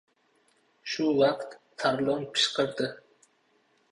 Shu 0.93 1.09
vaqt, 1.19 1.53
Tarlon 1.83 2.25
pishqirdi. 2.37 2.91